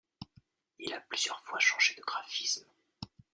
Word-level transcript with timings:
Il 0.79 0.91
a 0.93 0.99
plusieurs 0.99 1.39
fois 1.41 1.59
changé 1.59 1.93
de 1.93 2.01
graphisme. 2.01 2.65